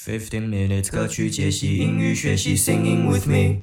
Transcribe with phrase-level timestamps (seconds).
[0.00, 3.61] Fifteen minutes 歌曲解析英语学习，Singing with me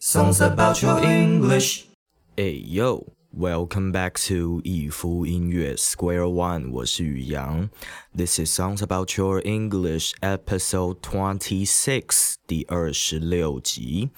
[0.00, 7.70] songs about your English。Hey yo, welcome back to 一夫音乐 Square One，我是宇阳。
[8.14, 14.10] This is songs about your English episode twenty six，第二十六集，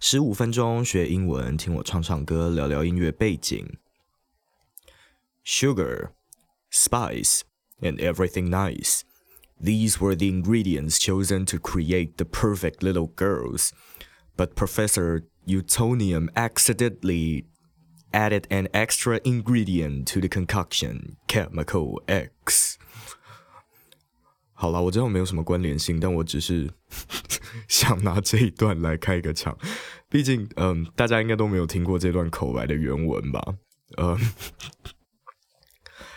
[0.00, 3.78] 十五分钟学英文，听我唱唱歌，聊聊音乐背景。
[5.42, 6.10] Sugar,
[6.70, 7.40] spice,
[7.80, 9.00] and everything nice.
[9.61, 13.71] These were the ingredients chosen to create the perfect little girls.
[14.37, 17.45] But Professor Utonium accidentally
[18.13, 22.77] added an extra ingredient to the concoction, chemical X.
[24.53, 26.69] 好了，我知道没有什么关联性，但我只是
[27.67, 29.57] 想拿这一段来开个场。
[30.09, 33.55] 毕竟，嗯，大家应该都没有听过这段口白的原文吧？
[33.97, 34.17] 嗯。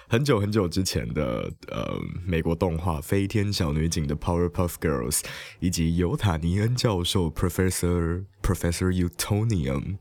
[0.10, 5.22] 很久很久之前的呃美国动画《飞天小女警》的 Powerpuff Girls，
[5.60, 9.98] 以及尤塔尼恩教授 Professor Professor Utonium，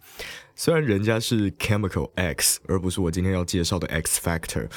[0.55, 4.71] 虽然人家是 Chemical X，而不是我今天要介绍的 X Factor。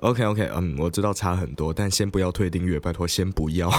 [0.00, 3.70] OK OK，嗯，我知道差很多，但先不要退订阅，拜托先不要。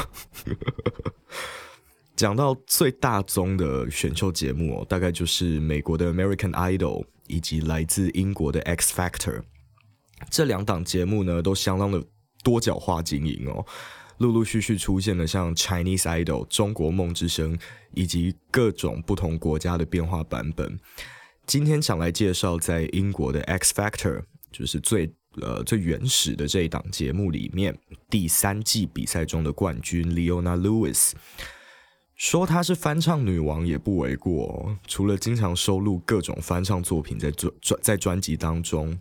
[2.15, 9.41] 讲到最大宗的选秀节目哦，大概就是美国的 American Idol，以及来自英国的 X Factor。
[10.29, 12.03] 这两档节目呢，都相当的
[12.43, 13.65] 多角化经营哦，
[14.17, 17.57] 陆陆续续出现了像 Chinese Idol、中国梦之声
[17.93, 20.79] 以及各种不同国家的变化版本。
[21.45, 27.77] 今天想来介绍在英国的 X Factor，就是最呃最原始的这一档节目里面
[28.09, 31.11] 第三季比赛中的冠军 Leona Lewis。
[32.15, 38.97] 说她是翻唱女王也不为过，除了经常收录各种翻唱作品在专专在专辑当中。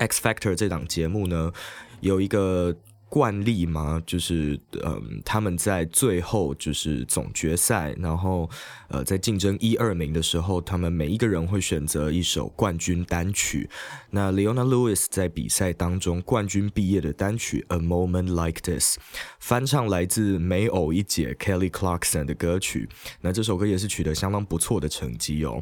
[0.00, 1.52] X Factor 这档节目呢，
[2.00, 2.74] 有一个
[3.10, 8.48] 惯例嘛，就是嗯，他们在最后就是总决赛，然后
[8.88, 13.68] 呃，在竞争一二名的时候，他们每一个人会选择一首冠军单曲。
[14.10, 18.96] 那 Leona Lewis 在比赛当中冠军毕业的单曲《A Moment Like This》，
[19.40, 22.88] 翻唱来自美偶一姐 Kelly Clarkson 的歌曲。
[23.20, 25.60] 那这首歌也是取得相当不错的成绩哦。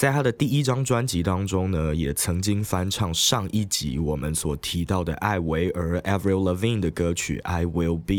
[0.00, 8.14] 在他的第一张专辑当中呢，也曾经翻唱上一集我们所提到的艾维尔 （Avril Lavigne） 的歌曲《I Will Be》，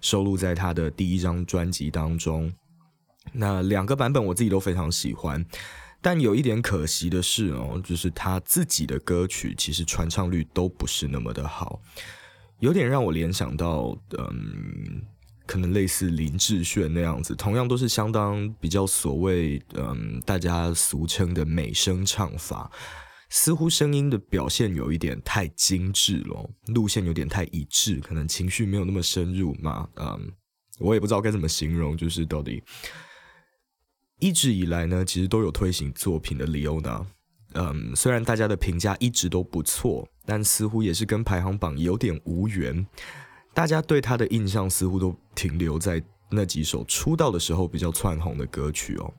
[0.00, 2.52] 收录在他的第一张专辑当中。
[3.32, 5.46] 那两个版本我自己都非常喜欢，
[6.02, 11.80] 但有一点可惜的是哦，就是他自己的歌曲其实传唱率都不是那么的好，
[12.58, 15.00] 有点让我联想到，嗯。
[15.46, 22.70] 可能类似林志炫那样子，同样都是相当比较所谓，嗯，大家俗称的美声唱法，
[23.28, 30.32] 似乎声音的表现有一点太精致了，路线有点太一致，可能情绪没有那么深入嘛，嗯，
[30.78, 32.62] 我也不知道该怎么形容，就是到底
[34.18, 37.04] 一直以来呢，其实都有推行作品的 Leona，
[37.52, 42.86] 嗯，虽然大家的评价一直都不错，但似乎也是跟排行榜有点无缘。
[43.54, 49.14] 大家对他的印象似乎都停留在那几首出道的时候比较窜红的歌曲哦。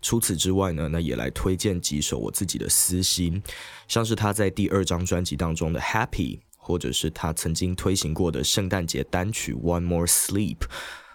[0.00, 3.42] 除此之外呢，那也来推荐几首我自己的私心，
[3.86, 10.56] 像是他在第二张专辑当中的《Happy》，或者是他曾经推行过的圣诞节单曲《One More Sleep》，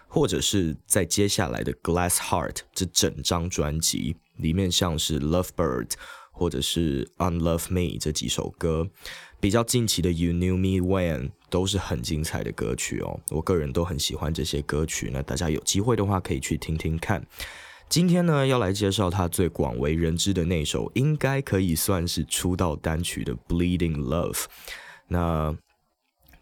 [0.08, 5.86] 或者是在接下来的《Glass Heart》这整张专辑里面，像是《Lovebird》
[6.32, 8.88] 或者是《Unlove Me》这几首歌。
[9.40, 15.10] 比较近期的《You Knew Me When》都是很精彩的歌曲哦，我个人都很喜欢这些歌曲。
[15.12, 17.24] 那大家有机会的话可以去听听看。
[17.88, 24.32] 今天呢，要来介绍他最广为人知的那首，应该可以算是出道单曲的《Bleeding Love》。
[25.06, 25.56] 那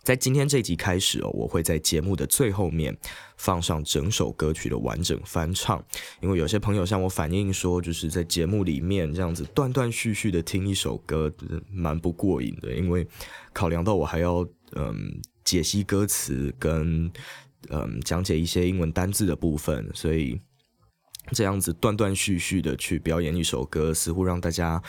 [0.06, 2.96] 在今天这集开始哦，我会在节目的最后面
[3.36, 5.84] 放上整首歌曲的完整翻唱，
[6.20, 11.28] 因为有些朋友向我反映说，就是在节目里面这样子断断续续的听一首歌，
[11.72, 12.72] 蛮不过瘾的。
[12.72, 13.04] 因为
[13.52, 14.46] 考量到我还要
[14.76, 17.10] 嗯解析歌词跟
[17.70, 20.40] 嗯讲解一些英文单字的部分，所以
[21.32, 24.80] 这样子断断续续的去表演一首歌，似乎让大家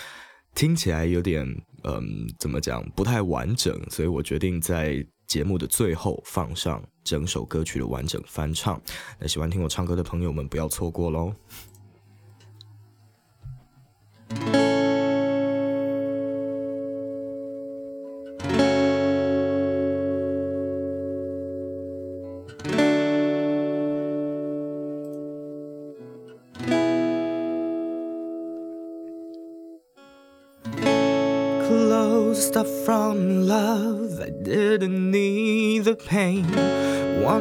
[0.57, 1.47] 听起来有点。
[1.83, 8.81] 嗯，怎么讲不太完整，所以我决定在节目的最后放上整首歌曲的完整翻唱。
[9.17, 11.33] 那喜欢听我唱歌的朋友们，不要错过喽。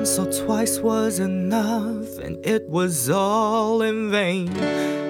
[0.07, 4.47] Once or twice was enough, and it was all in vain.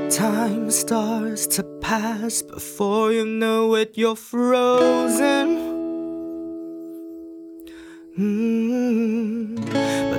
[0.09, 5.49] Time starts to pass before you know it, you're frozen.
[8.19, 8.56] Mm.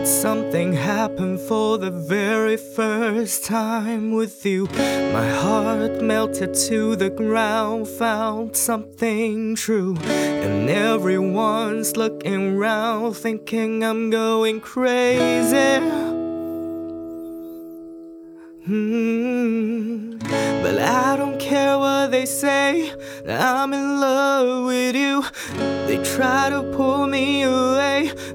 [0.08, 4.66] Something happened for the very first time with you.
[5.12, 9.98] My heart melted to the ground, found something true.
[10.06, 15.82] And everyone's looking round, thinking I'm going crazy.
[18.66, 20.20] Mm.
[20.64, 22.94] But I don't care what they say,
[23.28, 25.26] I'm in love with you.
[25.86, 27.57] They try to pull me away,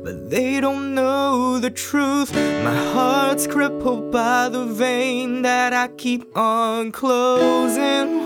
[0.02, 2.34] but they don't know the truth.
[2.34, 8.22] My heart's crippled by the vein that I keep on closing.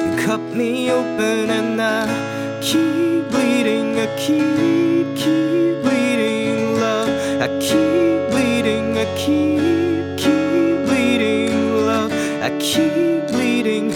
[0.00, 7.08] You cut me open and I keep bleeding, I keep, keep bleeding, love.
[7.40, 12.12] I keep bleeding, I keep, keep bleeding, love.
[12.42, 13.92] I keep bleeding,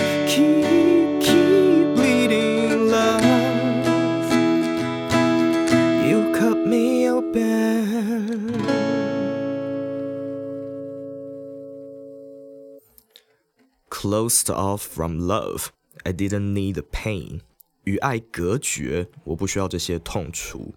[14.04, 15.68] Closed off from love,
[16.04, 17.42] I didn't need the pain.
[17.86, 20.76] 与爱隔绝，我不需要这些痛楚。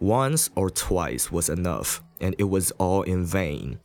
[0.00, 3.78] Once or twice was enough, and it was all in vain.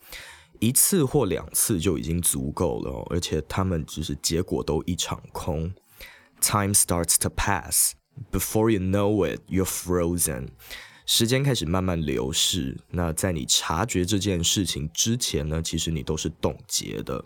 [0.60, 5.74] 一次或两次就已经足够了，而且他们只是结果都一场空。
[6.40, 7.94] Time starts to pass.
[8.32, 10.50] Before you know it, you're frozen.
[11.06, 17.26] 时间开始慢慢流逝，那在你察觉这件事情之前呢，其实你都是冻结的。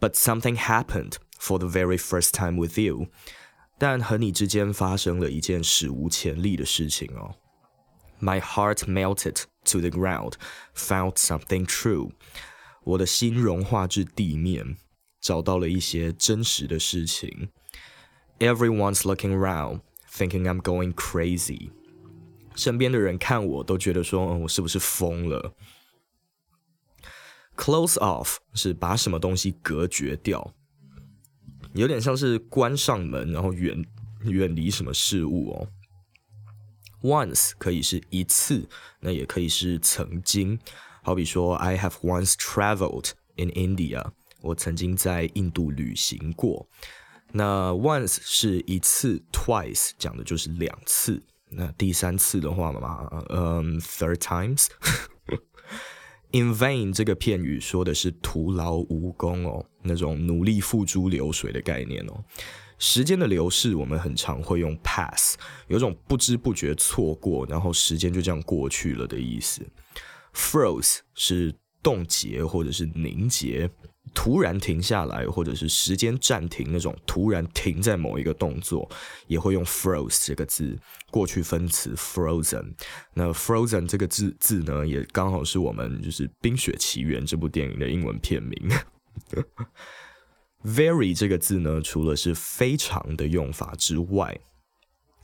[0.00, 3.08] But something happened for the very first time with you.
[3.78, 7.34] 但和你之间发生了一件史无前例的事情哦。
[8.20, 10.34] My heart melted to the ground,
[10.74, 12.12] found something true.
[12.84, 14.76] 我的心融化至地面，
[15.20, 17.48] 找到了一些真实的事情。
[18.38, 19.80] Everyone's looking around,
[20.10, 21.70] thinking I'm going crazy.
[22.54, 25.54] 身边的人看我都觉得说，嗯，我是不是疯了
[27.59, 30.53] ？Close off 是把什么东西隔绝掉，
[31.73, 33.85] 有点像是关上门，然后远
[34.23, 35.67] 远离什么事物哦。
[37.01, 38.65] Once 可以是一次，
[39.01, 40.57] 那也可以是曾经。
[41.03, 44.09] 好比说，I have once traveled in India，
[44.39, 46.65] 我曾经在印度旅行过。
[47.33, 51.21] 那 once 是一次，twice 讲的就是两次。
[51.49, 54.67] 那第三次的话嘛，嗯，third times。
[56.31, 62.23] In vain 这个片语说的是徒劳无功哦，那种努力付诸流水的概念哦。
[62.77, 65.35] 时间的流逝，我们很常会用 pass，
[65.67, 69.61] 有种不知不觉错过，然后时间就这样过去了的意思。
[70.33, 73.69] Froze 是冻结或者是凝结，
[74.13, 78.89] 突然停下来，或者是时间暂停那种突然停在某一个动作，
[79.27, 80.77] 也会用 “frozen” 这个字，
[81.11, 82.73] 过去分词 frozen。
[83.13, 88.69] 那 frozen 这个字字呢，也刚好是我们就是《冰雪奇缘》这部电影的英文片名。
[90.63, 94.37] Very 这个字呢，除了是非常的用法之外，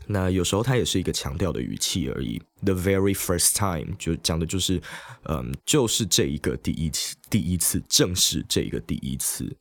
[0.07, 2.41] 那有时候它也是一个强调的语气而已。
[2.63, 4.81] The very first time 就讲的就是，
[5.23, 9.55] 嗯，就是这一个第一次，第一次，正是这一个第一次。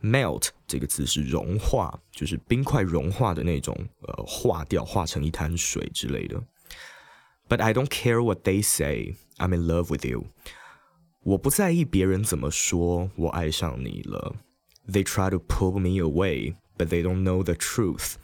[0.00, 6.40] Melt 这个字是融化，就是冰块融化的那种，呃，化掉，化成一滩水之类的。
[7.48, 10.26] But I don't care what they say, I'm in love with you。
[11.24, 14.36] 我不在意别人怎么说，我爱上你了。
[14.86, 18.14] They try to pull me away, but they don't know the truth.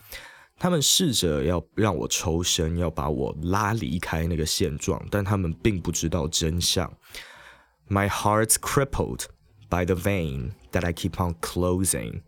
[0.56, 6.90] 他们试着要让我抽身，要把我拉离开那个现状，但他们并不知道真相。
[7.88, 9.26] My heart's crippled
[9.68, 12.22] by the vein that I keep on closing.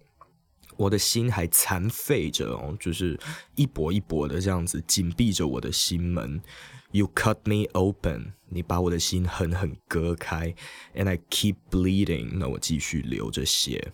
[0.76, 3.18] 我的心还残废着哦，就是
[3.54, 6.42] 一搏一搏的这样子紧闭着我的心门。
[6.90, 10.54] You cut me open，你把我的心狠狠割开
[10.94, 13.92] ，and I keep bleeding，那我继续流着血。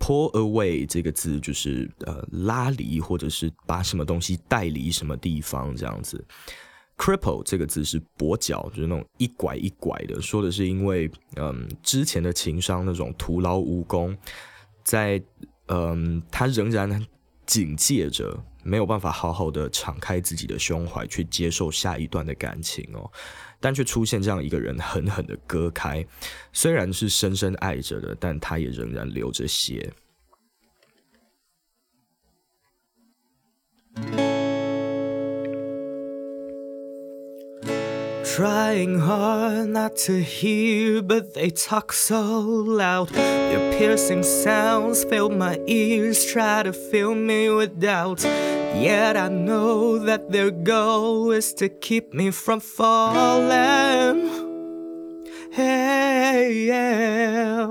[0.00, 6.24] Pull away 这个字就是呃拉离，或者是把什么东西带离什么地方这样子。
[6.96, 14.16] Cripple 这个字是跛脚，就是那种一拐一拐的，说的是因为嗯之前的情商那种徒劳无功，
[14.82, 15.22] 在
[15.66, 17.06] 嗯他仍然
[17.46, 23.10] 警戒着，没有办法好好的敞开自己的胸怀去接受下一段的感情哦。
[23.60, 26.06] 但却出现这样一个人，狠狠的割开，
[26.52, 29.92] 虽然是深深爱着的，但他也仍然流着血。
[38.38, 43.08] Trying hard not to hear, but they talk so loud.
[43.08, 48.22] Their piercing sounds fill my ears, try to fill me with doubt.
[48.22, 54.28] Yet I know that their goal is to keep me from falling.
[55.50, 57.66] Hey, yeah.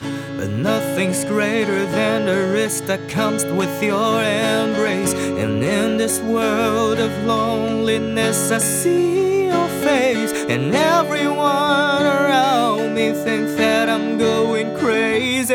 [0.00, 5.14] But nothing's greater than the risk that comes with your embrace.
[5.14, 9.31] And in this world of loneliness, I see
[9.92, 15.54] And everyone around me thinks that I'm going crazy.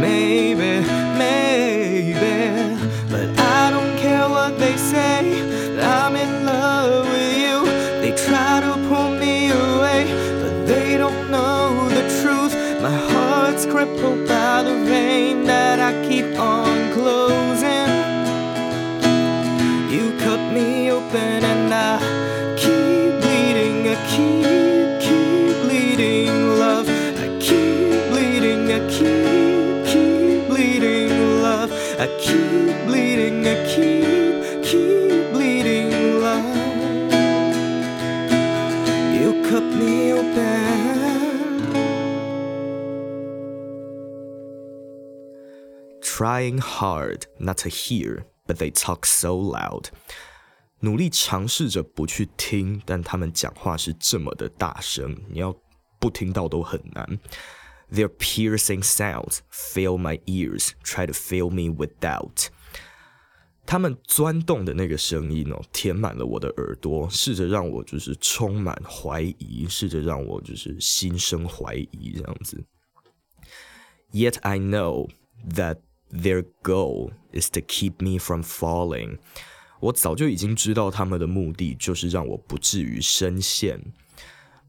[0.00, 0.80] Maybe,
[1.16, 2.76] maybe.
[3.10, 5.20] But I don't care what they say.
[5.80, 7.64] I'm in love with you.
[8.00, 10.04] They try to pull me away,
[10.40, 12.54] but they don't know the truth.
[12.82, 17.92] My heart's crippled by the vein that I keep on closing.
[19.90, 22.05] You cut me open and I
[46.15, 49.87] Trying hard not to hear, but they talk so loud.
[50.79, 55.55] 努力尝试着不去听，但他们讲话是这么的大声，你要
[55.99, 57.19] 不听到都很难。
[57.91, 62.47] Their piercing sounds fill my ears, try to fill me with doubt.
[63.65, 72.63] 他们钻洞的那个声音哦，填满了我的耳朵，试着让我就是充满怀疑，试着让我就是心生怀疑这样子。
[74.11, 75.09] Yet I know
[75.53, 75.77] that
[76.11, 79.17] their goal is to keep me from falling.
[79.79, 83.93] 我早就已经知道他们的目的就是让我不至于深陷。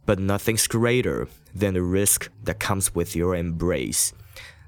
[0.07, 4.11] But nothing's greater than the risk that comes with your embrace.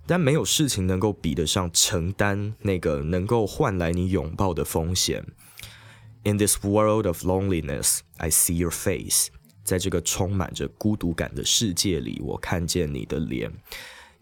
[0.06, 5.25] 但没有事情能够比得上承担那个能够换来你拥抱的风险。
[6.25, 9.28] In this world of loneliness, I see your face.
[9.64, 13.50] 在这个充满着孤独感的世界里，我看见你的脸。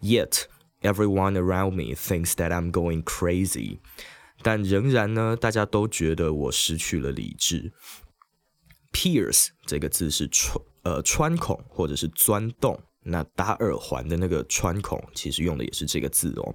[0.01, 0.43] Yet
[0.82, 3.78] everyone around me thinks that I'm going crazy.
[4.42, 7.72] 但仍然呢，大家都觉得我失去了理智。
[8.92, 12.80] Pierce 这个字是穿呃穿孔或者是钻洞。
[13.10, 16.54] 那打耳环的那个穿孔，其实用的也是这个字哦。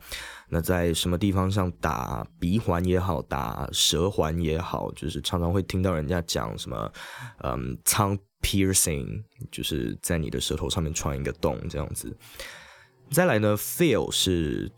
[0.50, 6.94] 那在什么地方上打鼻环也好，打舌环也好，就是常常会听到人家讲什么，
[7.40, 12.16] 嗯穿 piercing，就是在你的舌头上面穿一个洞这样子。
[13.12, 14.72] 再来呢，fill 是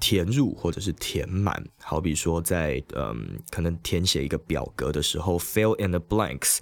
[0.00, 6.58] 填入或者是填满，好比说在嗯，可能填写一个表格的时候，fill in the blanks。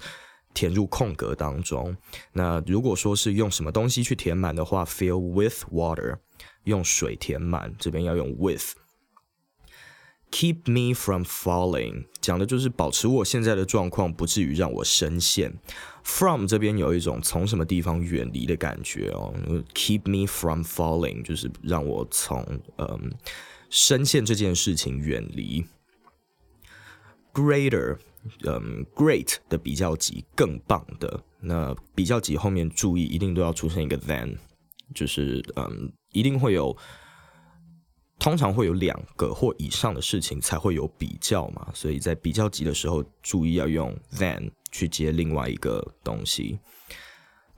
[0.53, 1.95] 填入空格当中。
[2.33, 6.17] 那如果说是用什么东西去填满的话，fill with water，
[6.65, 8.73] 用水填满，这边要用 with。
[10.31, 15.53] Keep me from falling，讲的就是保持我现在的状况，不至于让我深陷。
[16.03, 19.33] From 这边有一种从什么地方远离的感觉哦。
[19.75, 22.43] Keep me from falling，就是让我从
[22.77, 23.11] 嗯
[23.69, 25.65] 深陷这件事情远离。
[27.33, 27.97] Greater。
[28.45, 34.37] 嗯，great 的比较级更棒的，那比较级后面注意一定都要出现一个 than，
[34.93, 36.77] 就是嗯，一定会有，
[38.21, 46.59] 通常会有两个或以上的事情才会有比较嘛，所以在比较级的时候注意要用 than 去接另外一个东西。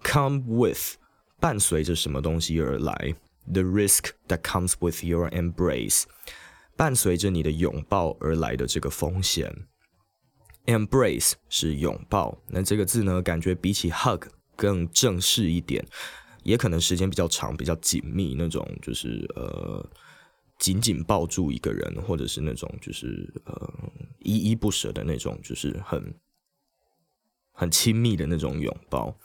[0.05, 0.95] Come with
[1.37, 3.13] 伴随着什么东西而来
[3.51, 6.03] ？The risk that comes with your embrace
[6.77, 9.53] 伴随着你的拥抱而来的这个风险。
[10.65, 15.85] Embrace 是拥抱，那这个字呢，感觉比起 hug 更正式一点，
[16.43, 19.85] 也可能时间比较长、比较紧密那种，就是呃
[20.59, 23.73] 紧紧抱住一个人，或者是那种就是呃
[24.19, 26.13] 依依不舍的那种，就是很
[27.51, 29.17] 很亲密的那种拥抱。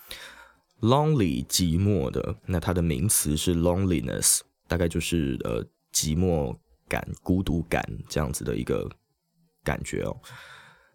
[0.81, 6.57] Lonely 寂寞的，那它的名词是 loneliness，大概就是呃寂寞
[6.89, 8.89] 感、孤独感这样子的一个
[9.65, 10.17] 感觉哦。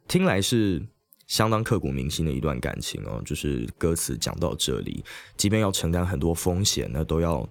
[0.08, 0.82] 听来是
[1.28, 5.04] 相当刻骨铭心的一段感情哦，就是歌词讲到这里，
[5.36, 7.48] 即便要承担很多风险，那都要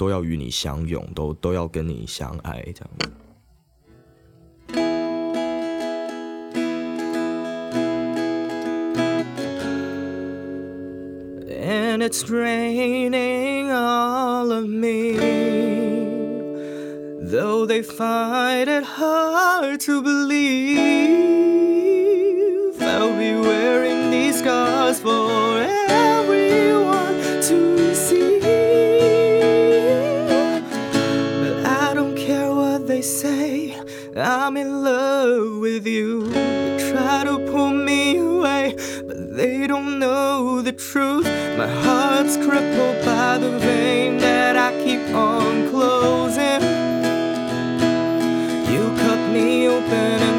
[0.00, 2.90] 都要与你相拥，都都要跟你相爱这样。
[11.62, 15.18] And it's draining all of me.
[17.20, 21.59] Though they find it hard to believe
[39.70, 41.26] don't know the truth.
[41.56, 46.60] My heart's crippled by the vein that I keep on closing.
[48.72, 50.29] You cut me open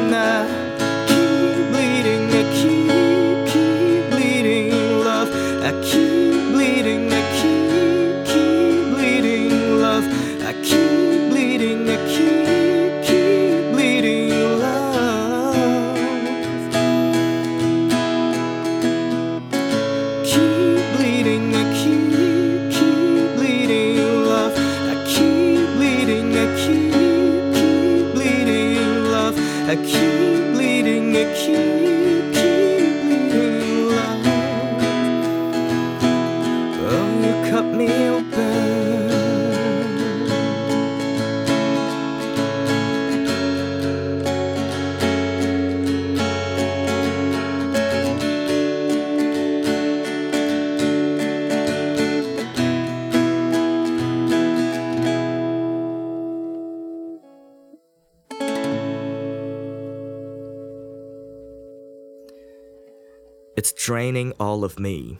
[63.55, 65.17] It's draining all of me，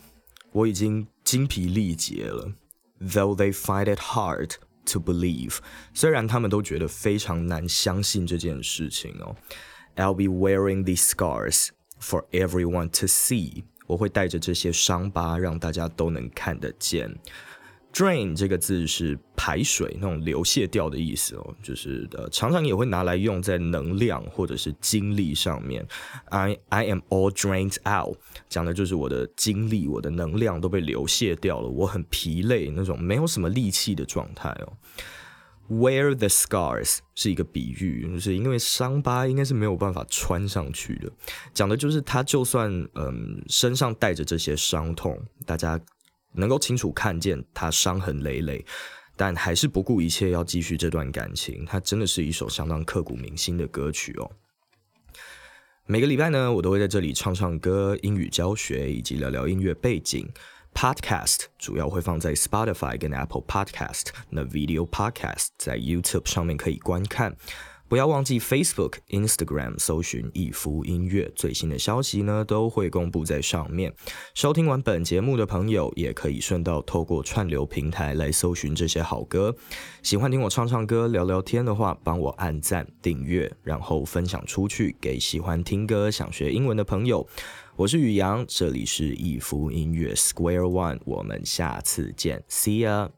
[0.51, 2.53] 我已经精疲力竭了。
[3.00, 4.55] Though they find it hard
[4.91, 5.57] to believe，
[5.93, 9.36] 虽然他们都觉得非常难相信这件事情哦。
[9.95, 11.69] I'll be wearing these scars
[12.00, 17.15] for everyone to see，我会带着这些伤疤让大家都能看得见。
[17.92, 25.87] Drain 这个字是排水那种流泻掉的意思哦，就是呃常常也会拿来用在能量或者是精力上面。
[26.30, 28.16] I I am all drained out，
[28.49, 34.72] 讲的就是我的精力、我的能量都被流泻掉了，我很疲累，那种没有什么力气的状态哦。
[35.68, 41.11] Wear the scars 是一个比喻，就是因为伤疤应该是没有办法穿上去的，
[41.55, 45.81] 讲的就是他就算嗯身上带着这些伤痛，大家
[46.33, 48.64] 能够清楚看见他伤痕累累，
[49.16, 51.64] 但还是不顾一切要继续这段感情。
[51.66, 54.31] 它真的是一首相当刻骨铭心的歌曲哦。
[55.87, 60.29] 每个礼拜呢，我都会在这里唱唱歌、英语教学以及聊聊音乐背景。
[60.75, 67.37] Podcast 主要会放在 Spotify 跟 Apple Podcast，那 Video Podcast 在 YouTube 上面可以观看。
[67.92, 73.92] 不要忘记 Facebook、Instagram 搜寻“一夫音乐”，最新的消息呢都会公布在上面。
[74.33, 79.55] 收听完本节目的朋友，也可以顺道透过串流平台来搜寻这些好歌。
[80.02, 87.28] 喜欢听我唱唱歌、聊聊天的话，帮我按赞、订阅，然后分享出去给喜欢听歌、想学英文的朋友。
[87.76, 93.11] 我是宇阳，这里是一夫音乐 Square One，我们下次见，See ya。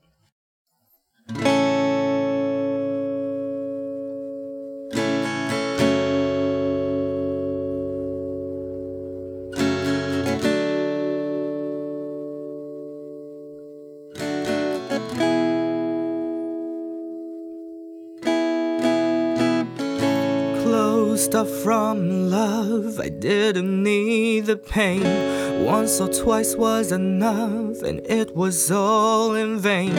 [24.74, 25.64] Pain.
[25.64, 29.94] Once or twice was enough, and it was all in vain.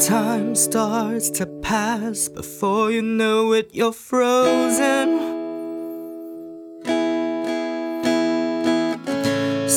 [0.00, 5.33] Time starts to pass before you know it, you're frozen.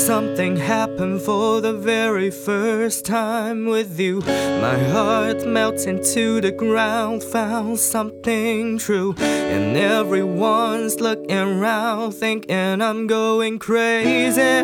[0.08, 4.22] Something happened for the very first time with you.
[4.22, 9.16] My heart melted to the ground, found something true.
[9.20, 14.64] And everyone's looking around, thinking I'm going crazy.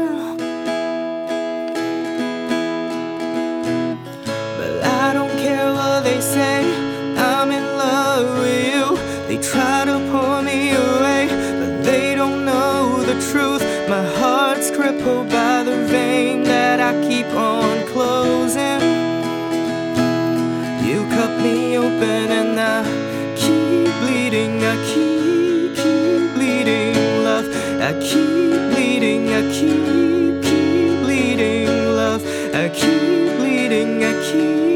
[17.24, 18.82] Keep on closing.
[20.86, 22.84] You cut me open and I
[23.36, 24.64] keep bleeding.
[24.64, 27.48] I keep, keep bleeding, love.
[27.82, 29.30] I keep bleeding.
[29.30, 32.24] I keep, keep bleeding, love.
[32.54, 34.04] I keep bleeding.
[34.04, 34.73] I keep,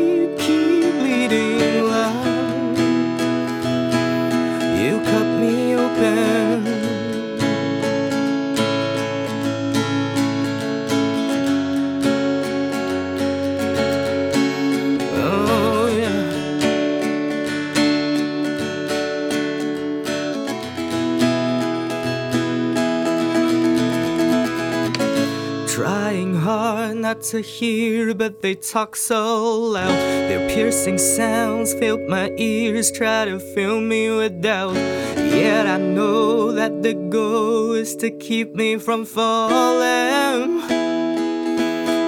[25.78, 29.92] Trying hard not to hear, but they talk so loud.
[30.28, 34.74] Their piercing sounds fill my ears, try to fill me with doubt.
[34.74, 40.62] Yet I know that the goal is to keep me from falling.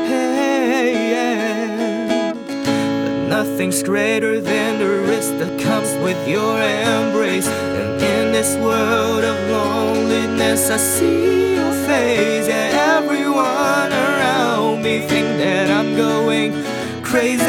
[0.09, 1.13] Hey.
[2.33, 7.47] But nothing's greater than the risk that comes with your embrace.
[7.47, 15.27] And in this world of loneliness, I see your face everywhere everyone around me think
[15.37, 16.51] that I'm going
[17.03, 17.43] crazy.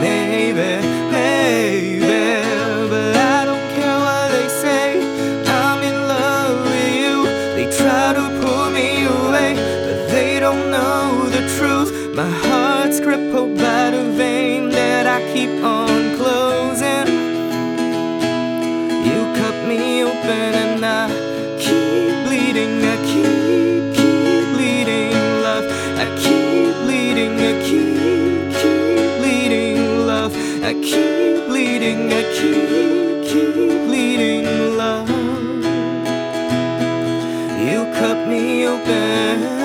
[0.00, 0.70] Maybe,
[1.10, 2.06] maybe,
[2.88, 4.86] but I don't care what they say.
[5.46, 7.24] I'm in love with you.
[7.56, 12.14] They try to pull me away, but they don't know the truth.
[12.14, 15.79] My heart's crippled by the vein that I keep on
[32.20, 33.54] I keep, keep
[33.86, 35.08] bleeding, love.
[37.64, 39.59] You cut me open,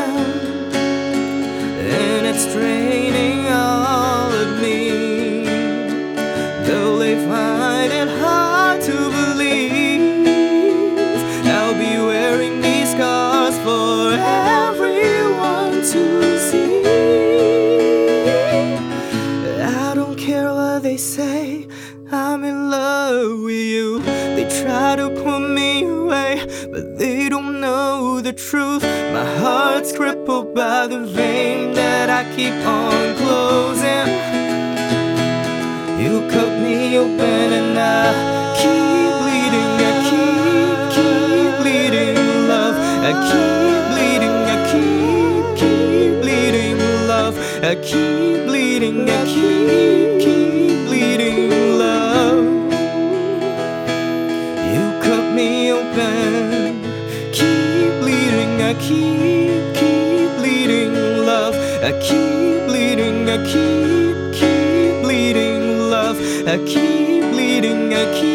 [28.35, 28.83] truth.
[28.83, 34.07] My heart's crippled by the vein that I keep on closing.
[36.01, 38.11] You cut me open and I
[38.59, 39.71] keep bleeding.
[39.79, 42.75] I keep, keep bleeding, love.
[43.03, 44.37] I keep bleeding.
[44.53, 47.37] I keep, keep bleeding, love.
[47.63, 49.09] I keep bleeding.
[49.09, 50.64] I keep, keep
[61.85, 63.29] I keep bleeding.
[63.29, 66.17] I keep, keep bleeding, love.
[66.47, 67.93] I keep bleeding.
[67.93, 68.34] I keep,